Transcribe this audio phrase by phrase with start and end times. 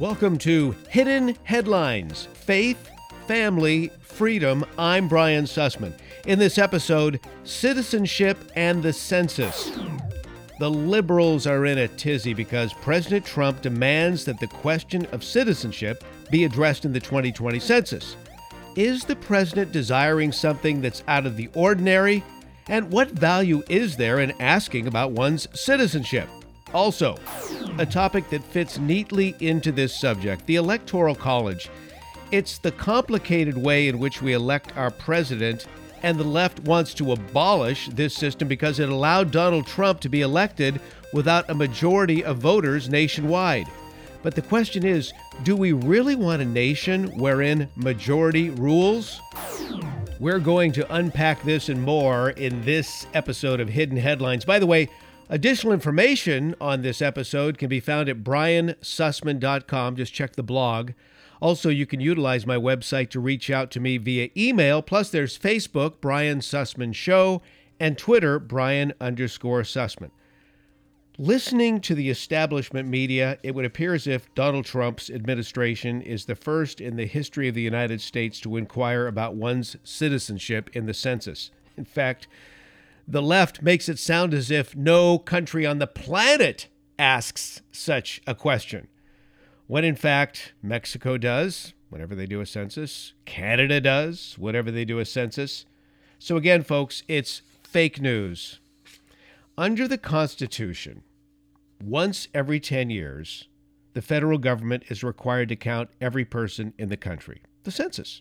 [0.00, 2.90] Welcome to Hidden Headlines Faith,
[3.28, 4.64] Family, Freedom.
[4.76, 5.96] I'm Brian Sussman.
[6.26, 9.70] In this episode, citizenship and the census.
[10.58, 16.02] The liberals are in a tizzy because President Trump demands that the question of citizenship
[16.28, 18.16] be addressed in the 2020 census.
[18.74, 22.24] Is the president desiring something that's out of the ordinary?
[22.66, 26.28] And what value is there in asking about one's citizenship?
[26.74, 27.16] Also,
[27.78, 31.70] a topic that fits neatly into this subject the Electoral College.
[32.32, 35.66] It's the complicated way in which we elect our president,
[36.02, 40.22] and the left wants to abolish this system because it allowed Donald Trump to be
[40.22, 40.80] elected
[41.12, 43.68] without a majority of voters nationwide.
[44.24, 45.12] But the question is
[45.44, 49.20] do we really want a nation wherein majority rules?
[50.18, 54.44] We're going to unpack this and more in this episode of Hidden Headlines.
[54.44, 54.88] By the way,
[55.30, 59.96] Additional information on this episode can be found at briansussman.com.
[59.96, 60.92] Just check the blog.
[61.40, 64.82] Also, you can utilize my website to reach out to me via email.
[64.82, 67.42] Plus, there's Facebook, Brian Sussman Show,
[67.80, 70.10] and Twitter, Brian underscore Sussman.
[71.16, 76.34] Listening to the establishment media, it would appear as if Donald Trump's administration is the
[76.34, 80.94] first in the history of the United States to inquire about one's citizenship in the
[80.94, 81.50] census.
[81.76, 82.26] In fact,
[83.06, 88.34] the left makes it sound as if no country on the planet asks such a
[88.34, 88.88] question.
[89.66, 94.98] When in fact, Mexico does, whenever they do a census, Canada does, whenever they do
[94.98, 95.64] a census.
[96.18, 98.60] So again, folks, it's fake news.
[99.56, 101.02] Under the Constitution,
[101.82, 103.48] once every 10 years,
[103.92, 108.20] the federal government is required to count every person in the country, the census.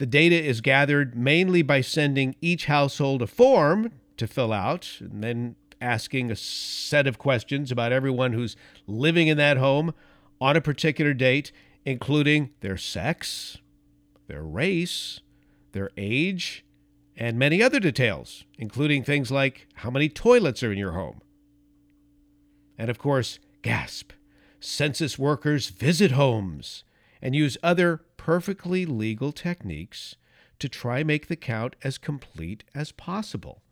[0.00, 5.22] The data is gathered mainly by sending each household a form to fill out and
[5.22, 9.92] then asking a set of questions about everyone who's living in that home
[10.40, 11.52] on a particular date,
[11.84, 13.58] including their sex,
[14.26, 15.20] their race,
[15.72, 16.64] their age,
[17.14, 21.20] and many other details, including things like how many toilets are in your home.
[22.78, 24.12] And of course, gasp,
[24.60, 26.84] census workers visit homes
[27.20, 30.14] and use other perfectly legal techniques
[30.58, 33.62] to try make the count as complete as possible.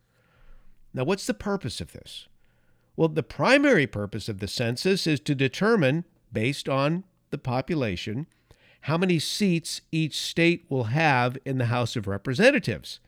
[0.94, 2.28] Now, what's the purpose of this?
[2.96, 8.26] Well, the primary purpose of the census is to determine, based on the population,
[8.82, 13.00] how many seats each state will have in the House of Representatives,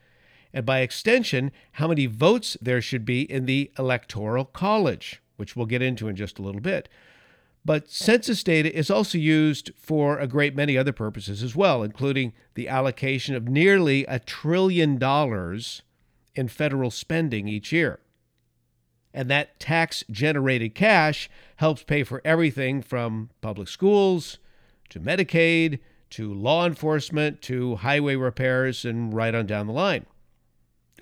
[0.52, 5.64] and by extension, how many votes there should be in the Electoral College, which we'll
[5.64, 6.90] get into in just a little bit.
[7.64, 12.32] But census data is also used for a great many other purposes as well, including
[12.54, 15.82] the allocation of nearly a trillion dollars
[16.34, 18.00] in federal spending each year.
[19.12, 24.38] And that tax generated cash helps pay for everything from public schools
[24.88, 30.06] to Medicaid to law enforcement to highway repairs and right on down the line.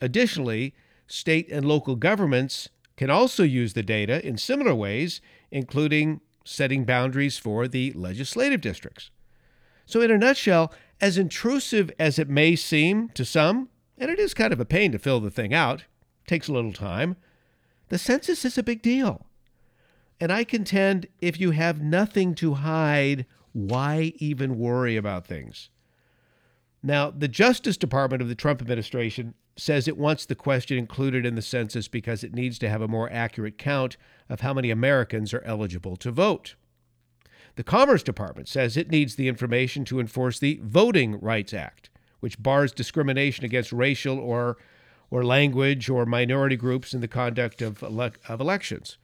[0.00, 0.74] Additionally,
[1.06, 5.20] state and local governments can also use the data in similar ways,
[5.50, 9.10] including setting boundaries for the legislative districts.
[9.86, 14.34] So, in a nutshell, as intrusive as it may seem to some, and it is
[14.34, 15.84] kind of a pain to fill the thing out,
[16.26, 17.16] takes a little time,
[17.88, 19.26] the census is a big deal.
[20.20, 25.70] And I contend if you have nothing to hide, why even worry about things?
[26.82, 31.34] Now, the Justice Department of the Trump administration says it wants the question included in
[31.34, 33.96] the census because it needs to have a more accurate count
[34.28, 36.54] of how many Americans are eligible to vote.
[37.56, 42.40] The Commerce Department says it needs the information to enforce the Voting Rights Act, which
[42.40, 44.58] bars discrimination against racial or,
[45.10, 48.96] or language or minority groups in the conduct of, ele- of elections.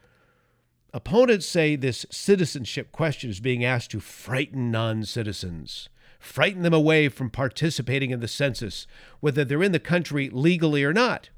[0.92, 5.88] Opponents say this citizenship question is being asked to frighten non citizens
[6.24, 8.86] frighten them away from participating in the census,
[9.20, 11.30] whether they're in the country legally or not.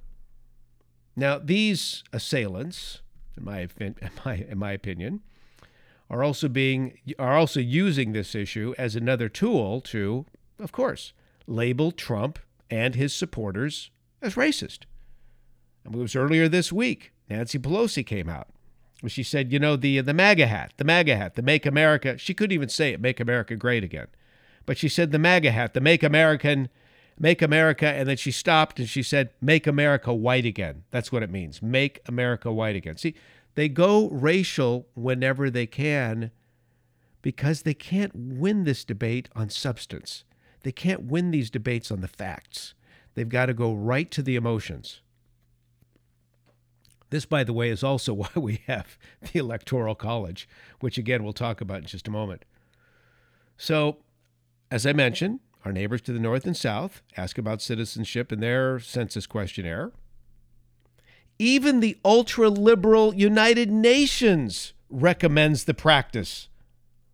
[1.17, 3.03] Now, these assailants,
[3.37, 5.21] in my, in my, in my opinion,
[6.09, 10.25] are also being are also using this issue as another tool to,
[10.61, 11.13] of course,
[11.49, 12.39] label Trump
[12.71, 13.91] and his supporters
[14.23, 14.85] as racist.
[15.85, 17.13] Mean, it was earlier this week.
[17.29, 18.49] Nancy Pelosi came out.
[19.09, 22.17] She said, you know, the the MAGA hat, the MAGA hat, the Make America.
[22.19, 24.07] She couldn't even say it, Make America Great Again
[24.67, 26.69] but she said the MAGA hat, the Make American,
[27.19, 30.83] Make America, and then she stopped and she said, Make America white again.
[30.91, 31.63] That's what it means.
[31.63, 32.97] Make America white again.
[32.99, 33.15] See,
[33.55, 36.31] they go racial whenever they can
[37.23, 40.25] because they can't win this debate on substance.
[40.63, 42.75] They can't win these debates on the facts.
[43.15, 45.01] They've got to go right to the emotions.
[47.11, 50.49] This, by the way, is also why we have the Electoral College,
[50.81, 52.45] which again we'll talk about in just a moment.
[53.57, 53.99] So,
[54.71, 58.79] as I mentioned, our neighbors to the north and south ask about citizenship in their
[58.79, 59.93] census questionnaire.
[61.39, 66.49] Even the ultra liberal United Nations recommends the practice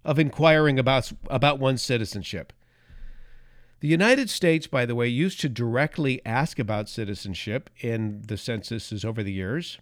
[0.04, 2.52] of inquiring about, about one's citizenship.
[3.80, 9.04] The United States, by the way, used to directly ask about citizenship in the censuses
[9.04, 9.78] over the years.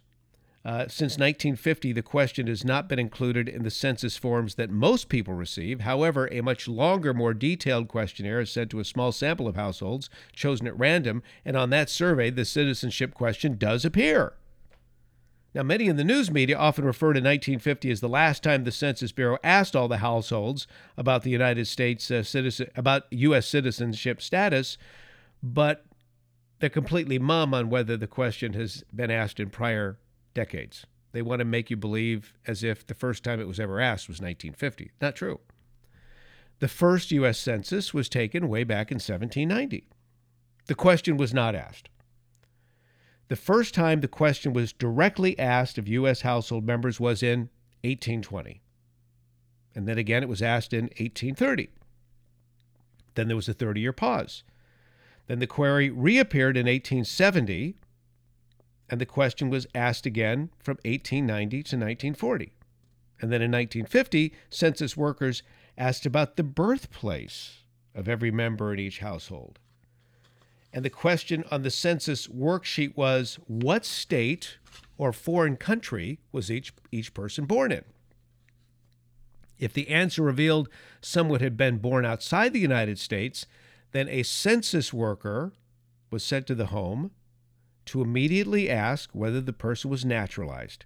[0.63, 5.09] Uh, since 1950, the question has not been included in the census forms that most
[5.09, 5.81] people receive.
[5.81, 10.07] However, a much longer, more detailed questionnaire is sent to a small sample of households
[10.33, 14.33] chosen at random, and on that survey, the citizenship question does appear.
[15.55, 18.71] Now, many in the news media often refer to 1950 as the last time the
[18.71, 23.47] Census Bureau asked all the households about the United States uh, citizen about U.S.
[23.47, 24.77] citizenship status,
[25.41, 25.85] but
[26.59, 29.97] they're completely mum on whether the question has been asked in prior
[30.33, 30.85] decades.
[31.11, 34.07] They want to make you believe as if the first time it was ever asked
[34.07, 34.91] was 1950.
[35.01, 35.39] Not true.
[36.59, 37.39] The first U.S.
[37.39, 39.87] Census was taken way back in 1790.
[40.67, 41.89] The question was not asked.
[43.27, 46.21] The first time the question was directly asked of U.S.
[46.21, 47.49] household members was in
[47.83, 48.61] 1820.
[49.73, 51.69] And then again, it was asked in 1830.
[53.15, 54.43] Then there was a 30 year pause.
[55.27, 57.75] Then the query reappeared in 1870
[58.91, 62.51] and the question was asked again from 1890 to 1940.
[63.21, 65.43] And then in 1950, census workers
[65.77, 67.63] asked about the birthplace
[67.95, 69.59] of every member in each household.
[70.73, 74.57] And the question on the census worksheet was what state
[74.97, 77.85] or foreign country was each, each person born in?
[79.57, 80.67] If the answer revealed
[81.01, 83.45] someone had been born outside the United States,
[83.91, 85.53] then a census worker
[86.09, 87.11] was sent to the home
[87.85, 90.85] to immediately ask whether the person was naturalized,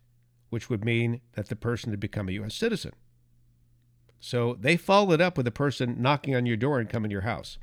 [0.49, 2.55] which would mean that the person had become a U.S.
[2.55, 2.93] citizen.
[4.19, 7.21] So they followed up with a person knocking on your door and coming to your
[7.21, 7.57] house.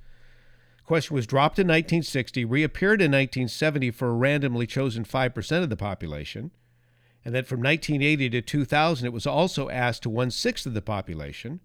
[0.84, 5.76] Question was dropped in 1960, reappeared in 1970 for a randomly chosen 5% of the
[5.76, 6.50] population.
[7.24, 10.82] And then from 1980 to 2000, it was also asked to one sixth of the
[10.82, 11.60] population.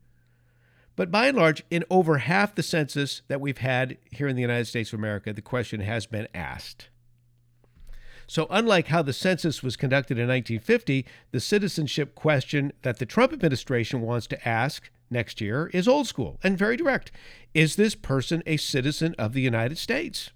[0.95, 4.41] But by and large, in over half the census that we've had here in the
[4.41, 6.89] United States of America, the question has been asked.
[8.27, 13.31] So, unlike how the census was conducted in 1950, the citizenship question that the Trump
[13.31, 17.11] administration wants to ask next year is old school and very direct.
[17.53, 20.31] Is this person a citizen of the United States?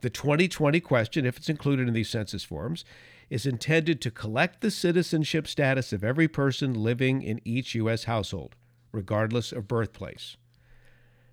[0.00, 2.84] The 2020 question, if it's included in these census forms,
[3.30, 8.04] is intended to collect the citizenship status of every person living in each U.S.
[8.04, 8.56] household,
[8.90, 10.36] regardless of birthplace.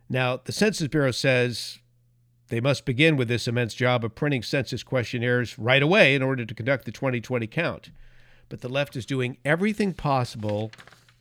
[0.09, 1.79] Now, the Census Bureau says
[2.49, 6.45] they must begin with this immense job of printing census questionnaires right away in order
[6.45, 7.91] to conduct the 2020 count.
[8.49, 10.71] But the left is doing everything possible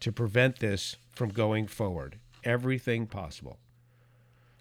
[0.01, 2.19] to prevent this from going forward.
[2.45, 3.59] Everything possible.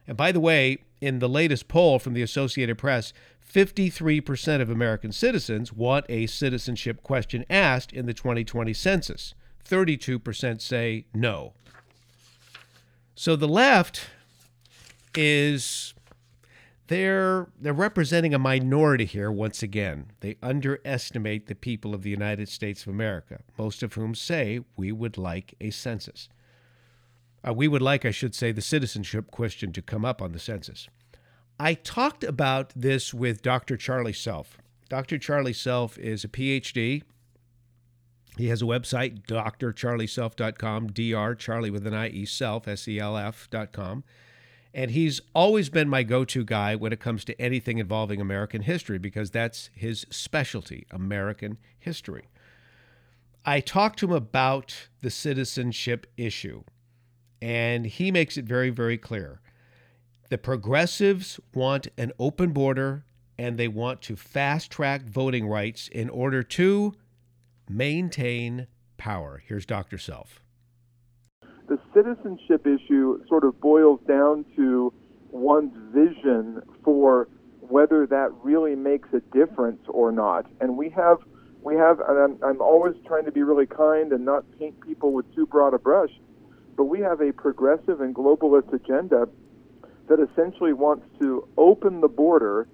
[0.06, 3.14] And by the way, in the latest poll from the Associated Press,
[3.54, 9.34] 53% of American citizens want a citizenship question asked in the 2020 census.
[9.66, 11.54] 32% say no.
[13.16, 14.08] So the left
[15.16, 15.94] is
[16.88, 20.12] they're they're representing a minority here once again.
[20.22, 24.92] They underestimate the people of the United States of America, most of whom say we
[24.92, 26.30] would like a census.
[27.48, 30.40] Uh, we would like, I should say, the citizenship question to come up on the
[30.40, 30.88] census.
[31.60, 33.78] I talked about this with Dr.
[33.78, 34.58] Charlie Self.
[34.90, 35.18] Dr.
[35.18, 37.04] Charlie Self is a PhD.
[38.38, 44.04] He has a website, drcharlieself.com, dr, Charlie with an I-E, self, S-E-L-F.com.
[44.78, 48.62] And he's always been my go to guy when it comes to anything involving American
[48.62, 52.28] history because that's his specialty, American history.
[53.44, 56.62] I talked to him about the citizenship issue,
[57.42, 59.42] and he makes it very, very clear.
[60.30, 63.04] The progressives want an open border
[63.36, 66.94] and they want to fast track voting rights in order to
[67.68, 68.68] maintain
[68.98, 69.42] power.
[69.44, 69.98] Here's Dr.
[69.98, 70.44] Self
[71.98, 74.94] citizenship issue sort of boils down to
[75.32, 77.28] one's vision for
[77.62, 80.46] whether that really makes a difference or not.
[80.62, 81.18] And we have,
[81.64, 85.12] we have, and I'm, I'm always trying to be really kind and not paint people
[85.12, 86.12] with too broad a brush,
[86.76, 89.28] but we have a progressive and globalist agenda
[90.08, 92.68] that essentially wants to open the border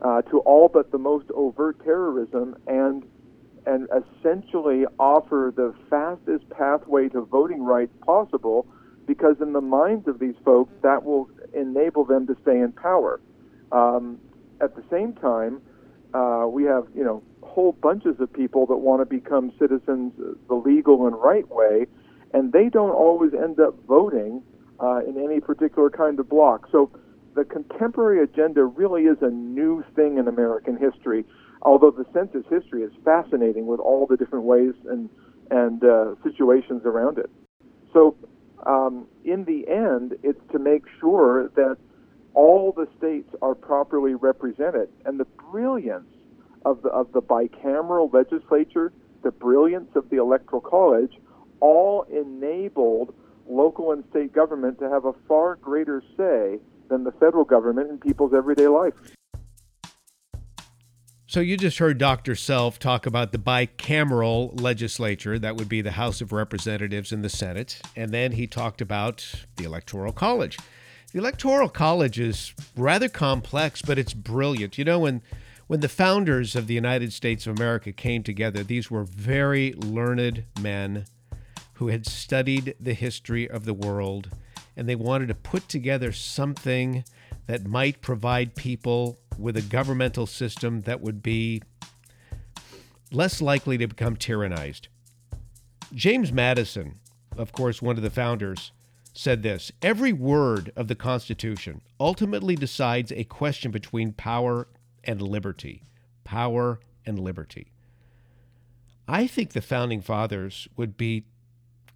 [0.00, 3.02] uh, to all but the most overt terrorism and
[3.68, 8.66] and essentially offer the fastest pathway to voting rights possible
[9.06, 13.20] because in the minds of these folks that will enable them to stay in power
[13.72, 14.18] um,
[14.60, 15.60] at the same time
[16.14, 20.12] uh, we have you know whole bunches of people that want to become citizens
[20.48, 21.86] the legal and right way
[22.32, 24.42] and they don't always end up voting
[24.80, 26.68] uh, in any particular kind of block.
[26.70, 26.90] So
[27.34, 31.24] the contemporary agenda really is a new thing in American history,
[31.62, 35.08] although the census history is fascinating with all the different ways and,
[35.50, 37.30] and uh, situations around it.
[37.92, 38.16] So,
[38.66, 41.76] um, in the end, it's to make sure that
[42.34, 44.88] all the states are properly represented.
[45.04, 46.08] And the brilliance
[46.64, 48.92] of the, of the bicameral legislature,
[49.22, 51.12] the brilliance of the Electoral College,
[51.60, 53.14] all enabled
[53.48, 56.58] local and state government to have a far greater say
[56.88, 58.94] than the federal government in people's everyday life.
[61.26, 62.34] So you just heard Dr.
[62.34, 67.28] Self talk about the bicameral legislature, that would be the House of Representatives and the
[67.28, 70.56] Senate, and then he talked about the Electoral College.
[71.12, 74.78] The Electoral College is rather complex, but it's brilliant.
[74.78, 75.20] You know, when
[75.66, 80.44] when the founders of the United States of America came together, these were very learned
[80.62, 81.04] men
[81.74, 84.30] who had studied the history of the world
[84.78, 87.04] and they wanted to put together something
[87.46, 91.60] that might provide people with a governmental system that would be
[93.10, 94.86] less likely to become tyrannized.
[95.92, 97.00] James Madison,
[97.36, 98.70] of course, one of the founders,
[99.12, 104.68] said this Every word of the Constitution ultimately decides a question between power
[105.02, 105.82] and liberty.
[106.22, 107.72] Power and liberty.
[109.08, 111.24] I think the founding fathers would be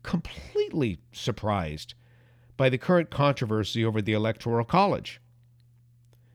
[0.03, 1.95] completely surprised
[2.56, 5.21] by the current controversy over the Electoral College.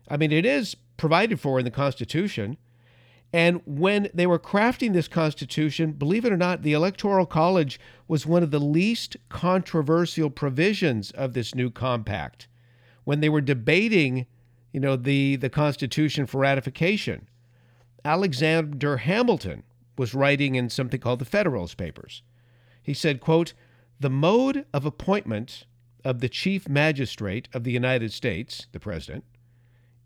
[0.09, 2.57] I mean, it is provided for in the Constitution.
[3.33, 8.25] And when they were crafting this Constitution, believe it or not, the Electoral College was
[8.25, 12.47] one of the least controversial provisions of this new compact.
[13.03, 14.25] When they were debating,
[14.71, 17.27] you know, the, the Constitution for ratification,
[18.05, 19.63] Alexander Hamilton
[19.97, 22.21] was writing in something called the Federalist Papers.
[22.81, 23.53] He said, quote,
[24.00, 25.65] the mode of appointment
[26.08, 29.26] of the Chief Magistrate of the United States, the President,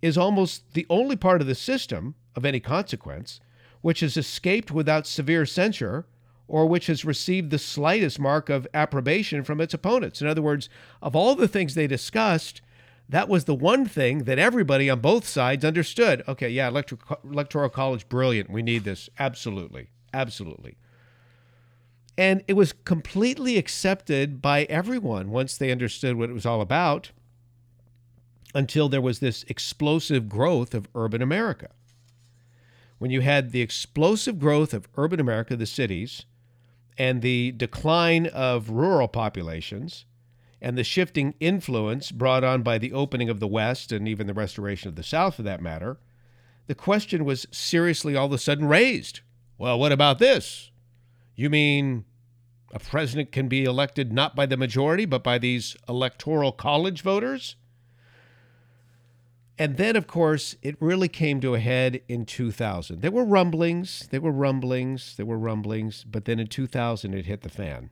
[0.01, 3.39] is almost the only part of the system of any consequence
[3.81, 6.07] which has escaped without severe censure
[6.47, 10.23] or which has received the slightest mark of approbation from its opponents.
[10.23, 10.69] In other words,
[11.03, 12.61] of all the things they discussed,
[13.07, 16.23] that was the one thing that everybody on both sides understood.
[16.27, 18.49] Okay, yeah, electoral college, brilliant.
[18.49, 19.07] We need this.
[19.19, 19.89] Absolutely.
[20.15, 20.77] Absolutely.
[22.17, 27.11] And it was completely accepted by everyone once they understood what it was all about
[28.53, 31.69] until there was this explosive growth of urban America.
[32.97, 36.25] When you had the explosive growth of urban America, the cities,
[36.97, 40.05] and the decline of rural populations,
[40.61, 44.33] and the shifting influence brought on by the opening of the West and even the
[44.33, 45.97] restoration of the South for that matter,
[46.67, 49.21] the question was seriously all of a sudden raised.
[49.57, 50.70] Well, what about this?
[51.41, 52.05] You mean
[52.71, 57.55] a president can be elected not by the majority, but by these electoral college voters?
[59.57, 63.01] And then, of course, it really came to a head in 2000.
[63.01, 67.41] There were rumblings, there were rumblings, there were rumblings, but then in 2000 it hit
[67.41, 67.89] the fan.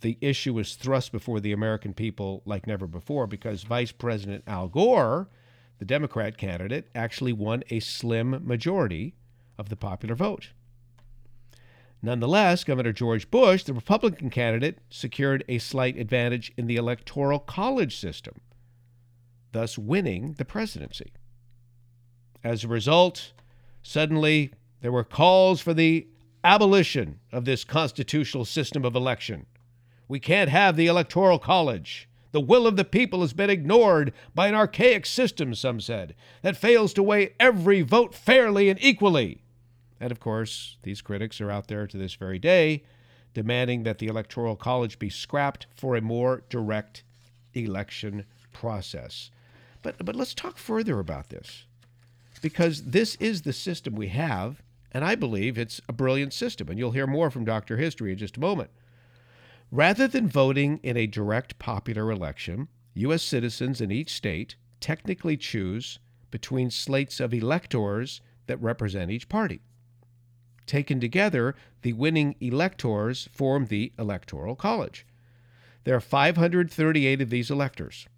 [0.00, 4.66] The issue was thrust before the American people like never before because Vice President Al
[4.66, 5.28] Gore,
[5.78, 9.14] the Democrat candidate, actually won a slim majority
[9.56, 10.48] of the popular vote.
[12.06, 17.96] Nonetheless, Governor George Bush, the Republican candidate, secured a slight advantage in the Electoral College
[17.96, 18.42] system,
[19.50, 21.10] thus winning the presidency.
[22.44, 23.32] As a result,
[23.82, 26.06] suddenly there were calls for the
[26.44, 29.46] abolition of this constitutional system of election.
[30.06, 32.08] We can't have the Electoral College.
[32.30, 36.56] The will of the people has been ignored by an archaic system, some said, that
[36.56, 39.42] fails to weigh every vote fairly and equally.
[40.00, 42.84] And of course, these critics are out there to this very day
[43.36, 47.02] demanding that the Electoral College be scrapped for a more direct
[47.52, 49.30] election process.
[49.82, 51.66] But, but let's talk further about this
[52.40, 56.68] because this is the system we have, and I believe it's a brilliant system.
[56.68, 57.76] And you'll hear more from Dr.
[57.76, 58.70] History in just a moment.
[59.70, 63.22] Rather than voting in a direct popular election, U.S.
[63.22, 65.98] citizens in each state technically choose
[66.30, 69.60] between slates of electors that represent each party.
[70.66, 75.06] Taken together, the winning electors form the Electoral College.
[75.84, 78.08] There are 538 of these electors,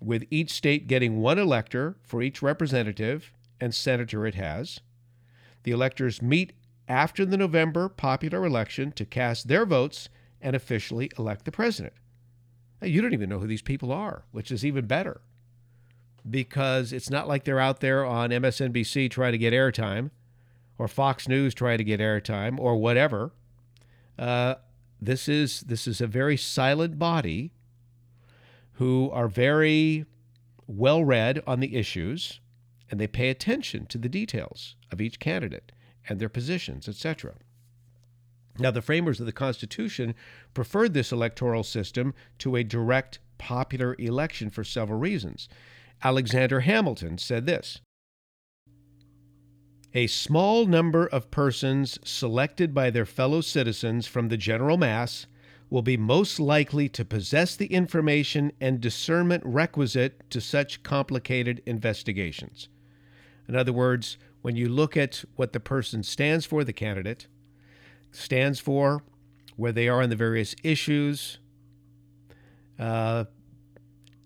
[0.00, 4.80] with each state getting one elector for each representative and senator it has.
[5.62, 6.52] The electors meet
[6.88, 10.08] after the November popular election to cast their votes
[10.40, 11.92] and officially elect the president.
[12.80, 15.20] Now, you don't even know who these people are, which is even better
[16.28, 20.10] because it's not like they're out there on MSNBC trying to get airtime
[20.82, 23.30] or Fox News trying to get airtime or whatever.
[24.18, 24.56] Uh,
[25.00, 27.52] this is this is a very silent body
[28.72, 30.06] who are very
[30.66, 32.40] well read on the issues
[32.90, 35.70] and they pay attention to the details of each candidate
[36.08, 37.34] and their positions, etc.
[38.58, 40.14] Now, the framers of the Constitution
[40.52, 45.48] preferred this electoral system to a direct popular election for several reasons.
[46.02, 47.80] Alexander Hamilton said this
[49.94, 55.26] A small number of persons selected by their fellow citizens from the general mass
[55.68, 62.68] will be most likely to possess the information and discernment requisite to such complicated investigations.
[63.46, 67.26] In other words, when you look at what the person stands for, the candidate
[68.10, 69.02] stands for,
[69.56, 71.38] where they are on the various issues,
[72.78, 73.24] uh,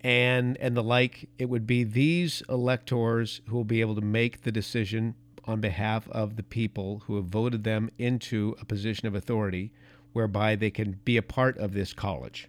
[0.00, 4.42] and and the like, it would be these electors who will be able to make
[4.42, 5.16] the decision
[5.46, 9.72] on behalf of the people who have voted them into a position of authority,
[10.12, 12.48] whereby they can be a part of this college.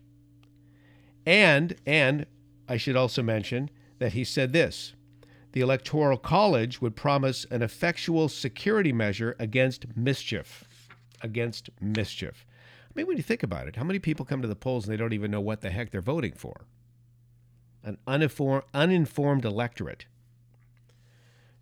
[1.25, 2.25] And and
[2.68, 4.94] I should also mention that he said this
[5.51, 10.66] the Electoral College would promise an effectual security measure against mischief.
[11.22, 12.46] Against mischief.
[12.89, 14.94] I mean, when you think about it, how many people come to the polls and
[14.94, 16.68] they don't even know what the heck they're voting for?
[17.84, 20.06] An uninformed, uninformed electorate.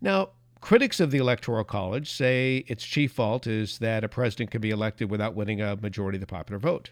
[0.01, 0.32] Now,
[0.65, 4.72] critics of the Electoral College say its chief fault is that a president can be
[4.72, 6.89] elected without winning a majority of the popular vote.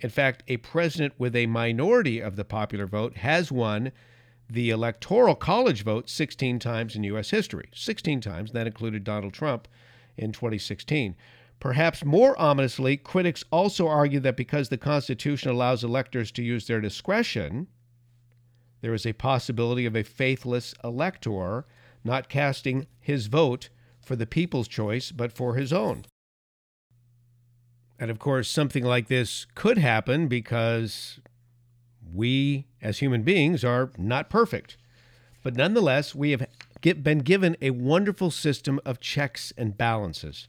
[0.00, 3.92] In fact, a president with a minority of the popular vote has won
[4.50, 7.30] the Electoral College vote 16 times in U.S.
[7.30, 7.68] history.
[7.72, 9.68] 16 times, that included Donald Trump
[10.16, 11.14] in 2016.
[11.60, 16.80] Perhaps more ominously, critics also argue that because the Constitution allows electors to use their
[16.80, 17.68] discretion,
[18.80, 21.66] there is a possibility of a faithless elector
[22.06, 23.68] not casting his vote
[24.00, 26.04] for the people's choice, but for his own.
[27.98, 31.18] And of course, something like this could happen because
[32.14, 34.76] we, as human beings, are not perfect.
[35.42, 36.46] But nonetheless, we have
[36.80, 40.48] been given a wonderful system of checks and balances.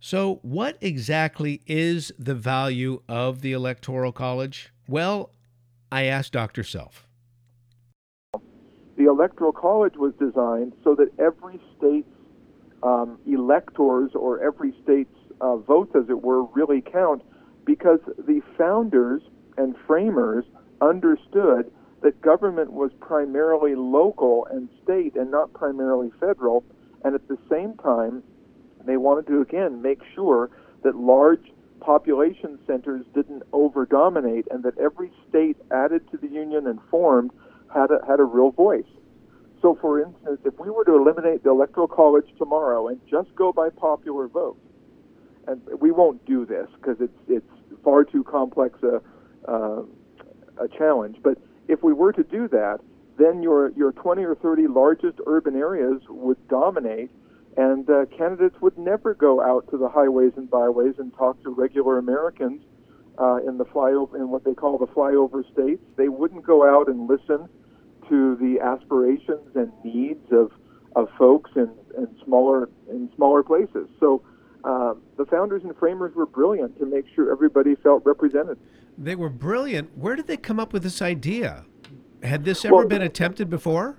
[0.00, 4.72] So, what exactly is the value of the Electoral College?
[4.88, 5.30] Well,
[5.92, 6.64] I asked Dr.
[6.64, 7.06] Self.
[8.96, 12.08] The Electoral College was designed so that every state's
[12.82, 17.22] um, electors or every state's uh, votes, as it were, really count
[17.64, 19.22] because the founders
[19.56, 20.44] and framers
[20.80, 21.70] understood
[22.02, 26.64] that government was primarily local and state and not primarily federal.
[27.04, 28.22] And at the same time,
[28.84, 30.50] they wanted to again make sure
[30.82, 36.66] that large population centers didn't over dominate and that every state added to the union
[36.66, 37.30] and formed
[37.72, 38.84] had a, had a real voice.
[39.60, 43.52] So, for instance, if we were to eliminate the Electoral College tomorrow and just go
[43.52, 44.58] by popular vote,
[45.46, 47.46] and we won't do this because it's it's
[47.84, 49.00] far too complex a
[49.50, 49.82] uh,
[50.58, 51.16] a challenge.
[51.22, 52.80] But if we were to do that,
[53.18, 57.10] then your your 20 or 30 largest urban areas would dominate,
[57.56, 61.50] and uh, candidates would never go out to the highways and byways and talk to
[61.50, 62.62] regular Americans
[63.18, 65.82] uh, in the flyover in what they call the flyover states.
[65.96, 67.48] They wouldn't go out and listen
[68.12, 70.52] to the aspirations and needs of
[70.94, 73.88] of folks in, in smaller in smaller places.
[73.98, 74.22] So.
[74.64, 78.56] Uh, the founders and framers were brilliant to make sure everybody felt represented.
[78.96, 79.90] They were brilliant.
[79.98, 81.64] Where did they come up with this idea?
[82.22, 83.98] Had this ever well, been attempted before?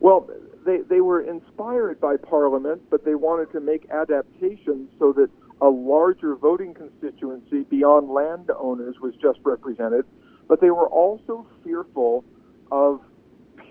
[0.00, 0.30] Well,
[0.64, 5.28] they, they were inspired by Parliament, but they wanted to make adaptations so that
[5.60, 10.06] a larger voting constituency beyond landowners was just represented.
[10.48, 12.24] But they were also fearful
[12.72, 13.02] of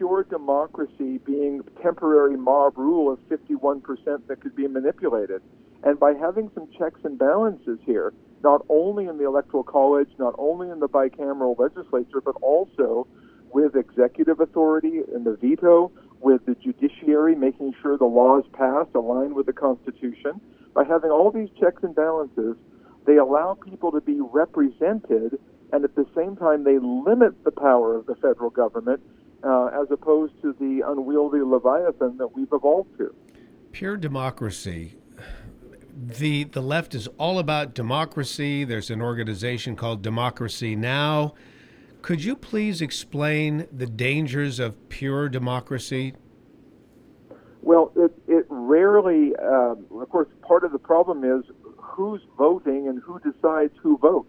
[0.04, 3.82] pure democracy being temporary mob rule of 51%
[4.28, 5.42] that could be manipulated.
[5.84, 8.14] And by having some checks and balances here,
[8.44, 13.08] not only in the Electoral College, not only in the bicameral legislature, but also
[13.54, 15.90] with executive authority and the veto,
[16.20, 20.42] with the judiciary making sure the laws passed align with the Constitution.
[20.74, 22.58] By having all these checks and balances,
[23.06, 25.40] they allow people to be represented,
[25.72, 29.02] and at the same time, they limit the power of the federal government
[29.44, 33.14] uh, as opposed to the unwieldy leviathan that we've evolved to.
[33.72, 34.96] Pure democracy
[35.96, 38.64] the the left is all about democracy.
[38.64, 41.36] There's an organization called Democracy Now.
[42.02, 46.16] Could you please explain the dangers of pure democracy?
[47.62, 51.46] Well, it, it rarely, um, of course, part of the problem is
[51.78, 54.28] who's voting and who decides who votes.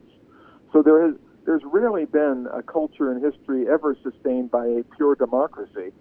[0.72, 5.14] So there has there's rarely been a culture in history ever sustained by a pure
[5.14, 5.92] democracy.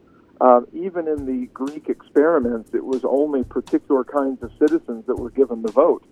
[0.42, 5.30] Um, even in the Greek experiments, it was only particular kinds of citizens that were
[5.30, 6.04] given the vote.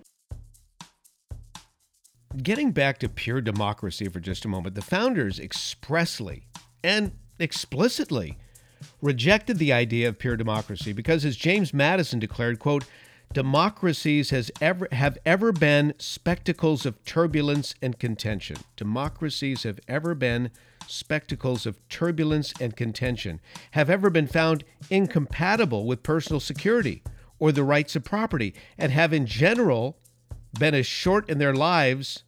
[2.41, 6.47] Getting back to pure democracy for just a moment, the founders expressly
[6.83, 8.37] and explicitly
[9.01, 12.85] rejected the idea of pure democracy because, as James Madison declared, quote,
[13.33, 18.57] democracies has ever have ever been spectacles of turbulence and contention.
[18.75, 20.51] Democracies have ever been
[20.87, 23.39] spectacles of turbulence and contention,
[23.71, 27.01] have ever been found incompatible with personal security
[27.39, 29.97] or the rights of property, and have in general
[30.59, 32.23] been as short in their lives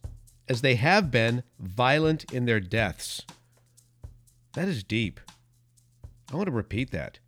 [0.48, 3.22] as they have been violent in their deaths.
[4.54, 5.20] That is deep.
[6.32, 7.18] I want to repeat that.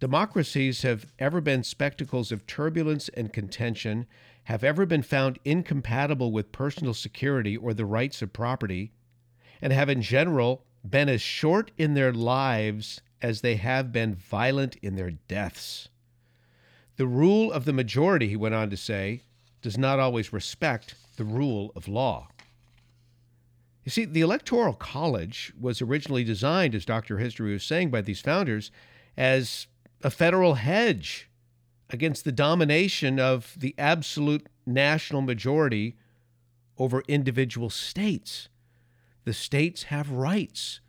[0.00, 4.06] Democracies have ever been spectacles of turbulence and contention,
[4.44, 8.92] have ever been found incompatible with personal security or the rights of property,
[9.60, 14.74] and have in general been as short in their lives as they have been violent
[14.76, 15.90] in their deaths.
[16.96, 19.24] The rule of the majority, he went on to say,
[19.60, 22.28] does not always respect the rule of law.
[23.84, 27.18] You see, the Electoral College was originally designed, as Dr.
[27.18, 28.70] History was saying, by these founders
[29.18, 29.66] as
[30.02, 31.28] a federal hedge
[31.90, 35.96] against the domination of the absolute national majority
[36.78, 38.48] over individual states.
[39.24, 40.80] The states have rights.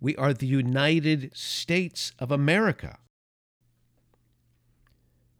[0.00, 2.98] We are the United States of America.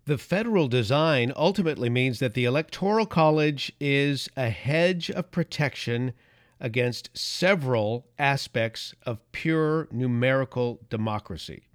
[0.04, 6.12] The federal design ultimately means that the Electoral College is a hedge of protection
[6.58, 11.68] against several aspects of pure numerical democracy.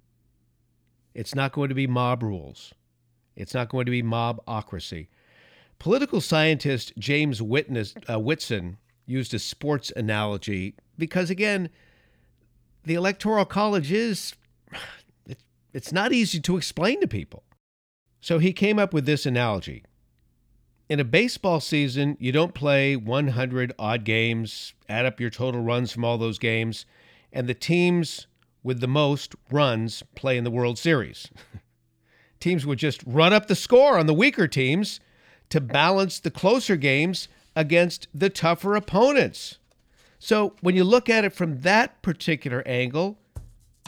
[1.14, 2.72] It's not going to be mob rules.
[3.36, 5.08] It's not going to be mobocracy.
[5.78, 11.70] Political scientist James Witness, uh, Whitson used a sports analogy because, again,
[12.84, 14.34] the Electoral College is
[15.72, 17.44] it's not easy to explain to people.
[18.20, 19.84] So he came up with this analogy.
[20.88, 25.92] In a baseball season, you don't play 100 odd games, add up your total runs
[25.92, 26.86] from all those games,
[27.32, 28.26] and the teams
[28.62, 31.28] with the most runs play in the World Series.
[32.40, 35.00] teams would just run up the score on the weaker teams
[35.50, 39.58] to balance the closer games against the tougher opponents.
[40.18, 43.18] So when you look at it from that particular angle,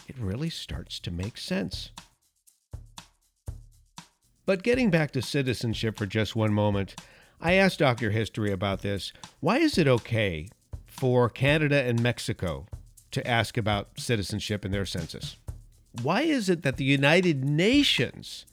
[0.08, 1.90] it really starts to make sense.
[4.46, 6.96] But getting back to citizenship for just one moment,
[7.40, 8.10] I asked Dr.
[8.10, 9.12] History about this.
[9.40, 10.48] Why is it okay
[10.86, 12.66] for Canada and Mexico
[13.12, 15.36] to ask about citizenship in their census?
[16.02, 18.46] Why is it that the United Nations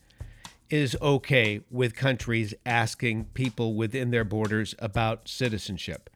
[0.70, 6.10] is okay with countries asking people within their borders about citizenship?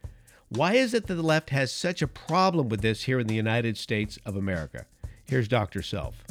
[0.50, 3.36] Why is it that the left has such a problem with this here in the
[3.36, 4.86] United States of America?
[5.24, 5.82] Here's Dr.
[5.82, 6.24] Self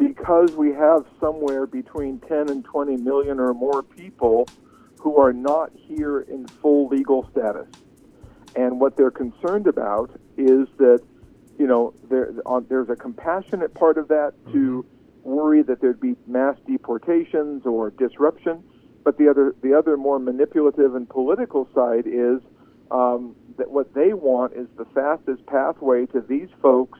[0.00, 4.46] because we have somewhere between 10 and 20 million or more people
[4.98, 7.66] who are not here in full legal status.
[8.56, 11.02] And what they're concerned about is that,
[11.58, 14.84] you know, there, on, there's a compassionate part of that to
[15.22, 18.62] worry that there'd be mass deportations or disruption.
[19.04, 22.40] But the other, the other more manipulative and political side is
[22.90, 26.98] um, that what they want is the fastest pathway to these folks,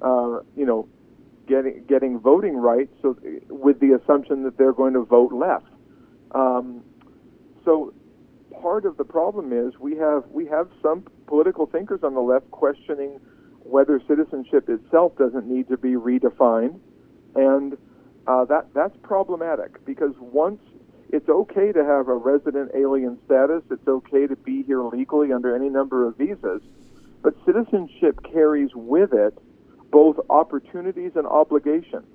[0.00, 0.88] uh, you know,
[1.46, 3.16] getting getting voting rights, so
[3.48, 5.66] with the assumption that they're going to vote left.
[6.32, 6.82] Um,
[7.64, 7.92] so
[8.62, 12.48] part of the problem is we have we have some political thinkers on the left
[12.52, 13.20] questioning
[13.64, 16.78] whether citizenship itself doesn't need to be redefined,
[17.34, 17.76] and
[18.26, 20.60] uh, that that's problematic because once
[21.10, 25.54] it's okay to have a resident alien status, it's okay to be here legally under
[25.54, 26.62] any number of visas,
[27.22, 29.36] but citizenship carries with it
[29.90, 32.06] both opportunities and obligations.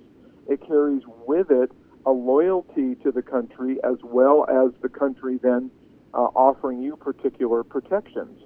[0.47, 1.71] It carries with it
[2.05, 5.69] a loyalty to the country as well as the country then
[6.17, 8.41] uh, offering you particular protections.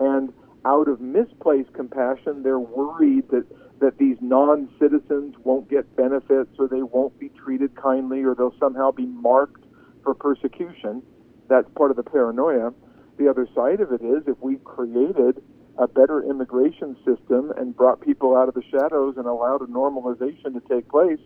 [0.00, 0.32] And
[0.64, 3.44] out of misplaced compassion, they're worried that,
[3.80, 8.54] that these non citizens won't get benefits or they won't be treated kindly or they'll
[8.58, 9.64] somehow be marked
[10.02, 11.02] for persecution.
[11.48, 12.72] That's part of the paranoia.
[13.18, 15.42] The other side of it is if we created
[15.78, 20.54] a better immigration system and brought people out of the shadows and allowed a normalization
[20.54, 21.20] to take place,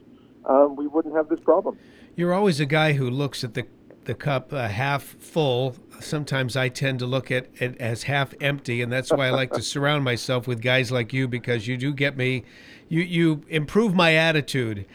[0.46, 1.79] um, we wouldn't have this problem.
[2.16, 3.66] You're always a guy who looks at the
[4.07, 5.77] the cup uh, half full.
[6.01, 9.53] Sometimes I tend to look at it as half empty, and that's why I like
[9.53, 12.45] to surround myself with guys like you because you do get me,
[12.88, 14.87] you you improve my attitude.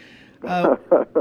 [0.43, 0.75] Uh,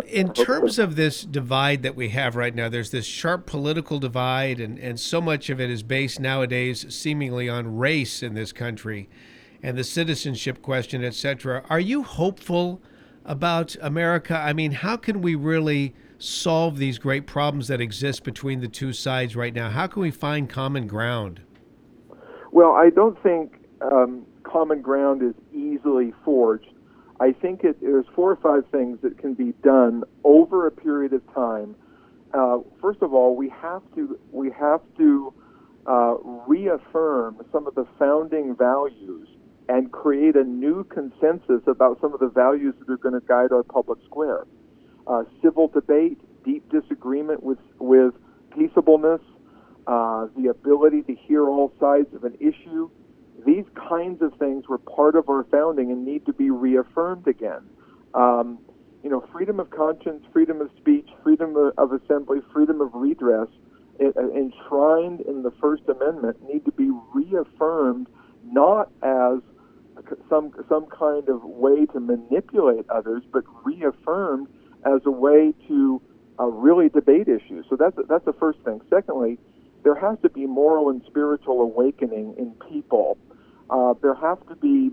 [0.07, 4.61] in terms of this divide that we have right now, there's this sharp political divide,
[4.61, 9.09] and, and so much of it is based nowadays seemingly on race in this country
[9.63, 11.63] and the citizenship question, etc.
[11.69, 12.81] Are you hopeful
[13.25, 14.37] about America?
[14.37, 18.93] I mean, how can we really solve these great problems that exist between the two
[18.93, 19.71] sides right now?
[19.71, 21.41] How can we find common ground?
[22.53, 26.67] Well, I don't think um, common ground is easily forged.
[27.21, 31.13] I think it, there's four or five things that can be done over a period
[31.13, 31.77] of time.
[32.33, 35.33] Uh, first of all, we have to we have to
[35.87, 36.15] uh,
[36.47, 39.29] reaffirm some of the founding values
[39.71, 43.53] and create a new consensus about some of the values that are going to guide
[43.53, 44.45] our public square.
[45.07, 48.13] Uh, civil debate, deep disagreement with with
[48.51, 49.21] peaceableness,
[49.87, 52.91] uh, the ability to hear all sides of an issue.
[53.47, 57.63] These kinds of things were part of our founding and need to be reaffirmed again.
[58.13, 58.59] Um,
[59.05, 63.49] you know, freedom of conscience, freedom of speech, freedom of assembly, freedom of redress,
[64.01, 68.09] enshrined in the First Amendment, need to be reaffirmed
[68.45, 68.91] not
[70.29, 74.49] some some kind of way to manipulate others, but reaffirmed
[74.85, 76.01] as a way to
[76.39, 77.67] uh, really debate issues.
[77.69, 78.81] So that's that's the first thing.
[78.91, 79.39] Secondly,
[79.83, 83.19] there has to be moral and spiritual awakening in people.
[83.69, 84.91] Uh, there have to be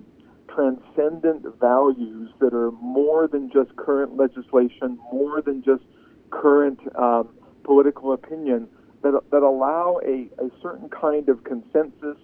[0.53, 5.83] transcendent values that are more than just current legislation, more than just
[6.31, 7.29] current um,
[7.63, 8.67] political opinion,
[9.03, 12.17] that, that allow a, a certain kind of consensus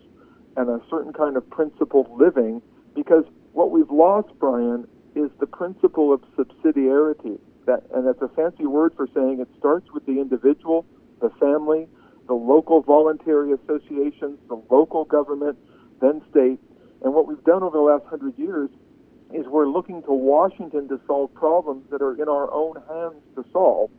[0.57, 2.61] and a certain kind of principled living.
[2.95, 7.39] Because what we've lost, Brian, is the principle of subsidiarity.
[7.65, 10.85] That, and that's a fancy word for saying it starts with the individual,
[11.21, 11.87] the family,
[12.27, 15.57] the local voluntary associations, the local government,
[16.01, 16.59] then state.
[17.03, 18.69] And what we've done over the last hundred years
[19.33, 23.45] is we're looking to Washington to solve problems that are in our own hands to
[23.51, 23.89] solve.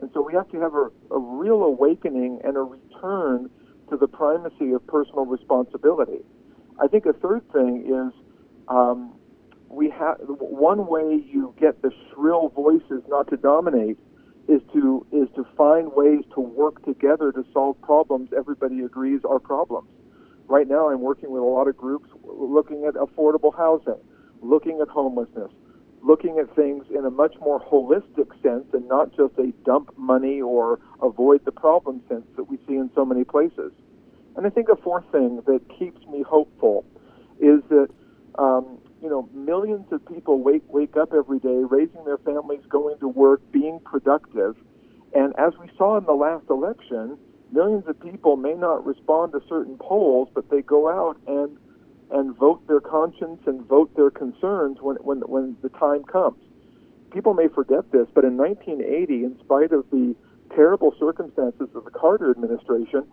[0.00, 3.50] And so we have to have a, a real awakening and a return
[3.90, 6.20] to the primacy of personal responsibility.
[6.80, 8.14] I think a third thing is
[8.70, 9.12] um,
[9.68, 13.98] we have one way you get the shrill voices not to dominate
[14.48, 19.38] is to is to find ways to work together to solve problems everybody agrees are
[19.38, 19.88] problems.
[20.46, 24.00] Right now, I'm working with a lot of groups looking at affordable housing,
[24.42, 25.52] looking at homelessness,
[26.02, 30.40] looking at things in a much more holistic sense and not just a dump money
[30.40, 33.72] or avoid the problem sense that we see in so many places.
[34.36, 36.84] And I think a fourth thing that keeps me hopeful
[37.38, 37.88] is that
[38.40, 42.98] um, you know, millions of people wake wake up every day, raising their families, going
[43.00, 44.56] to work, being productive.
[45.14, 47.18] And as we saw in the last election,
[47.52, 51.58] millions of people may not respond to certain polls, but they go out and
[52.10, 56.38] and vote their conscience and vote their concerns when when when the time comes.
[57.12, 60.14] People may forget this, but in 1980, in spite of the
[60.54, 63.04] terrible circumstances of the Carter administration,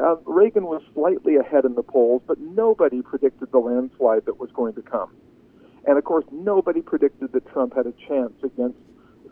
[0.00, 4.50] uh, Reagan was slightly ahead in the polls, but nobody predicted the landslide that was
[4.52, 5.10] going to come.
[5.86, 8.78] And of course, nobody predicted that Trump had a chance against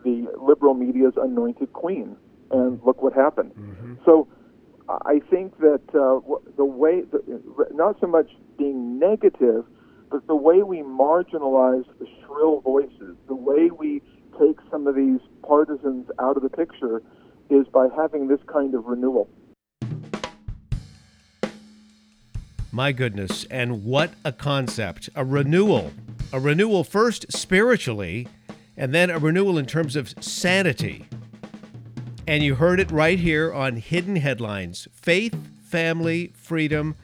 [0.03, 2.17] the liberal media's anointed queen.
[2.51, 3.53] And look what happened.
[3.57, 3.93] Mm-hmm.
[4.03, 4.27] So
[4.89, 6.19] I think that uh,
[6.57, 9.63] the way, the, not so much being negative,
[10.09, 14.01] but the way we marginalize the shrill voices, the way we
[14.37, 17.01] take some of these partisans out of the picture
[17.49, 19.29] is by having this kind of renewal.
[22.73, 25.09] My goodness, and what a concept.
[25.13, 25.91] A renewal.
[26.31, 28.29] A renewal first spiritually,
[28.77, 31.05] and then a renewal in terms of sanity.
[32.25, 36.95] And you heard it right here on Hidden Headlines Faith, Family, Freedom.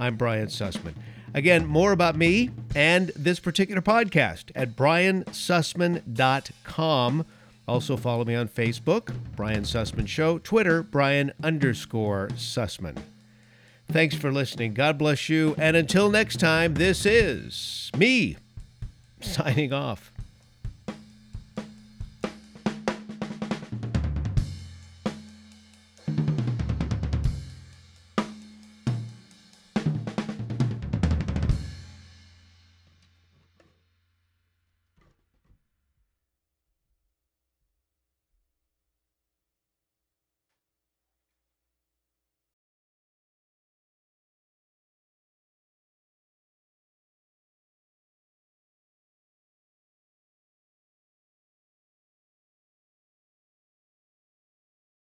[0.00, 0.94] I'm Brian Sussman.
[1.32, 7.26] Again, more about me and this particular podcast at briansussman.com.
[7.66, 12.98] Also, follow me on Facebook, Brian Sussman Show, Twitter, Brian underscore Sussman.
[13.88, 14.74] Thanks for listening.
[14.74, 15.54] God bless you.
[15.58, 18.36] And until next time, this is me
[19.20, 20.13] signing off.